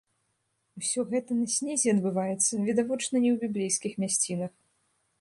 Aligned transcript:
Усё 0.79 1.03
гэта 1.11 1.31
на 1.41 1.47
снезе 1.57 1.87
адбываецца, 1.97 2.65
відавочна 2.71 3.15
не 3.23 3.31
ў 3.33 3.37
біблейскіх 3.47 3.93
мясцінах. 4.07 4.51